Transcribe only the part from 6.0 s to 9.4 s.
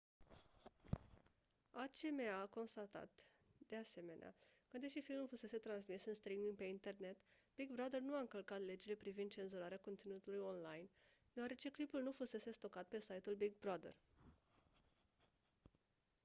în streaming pe internet big brother nu a încălcat legile privind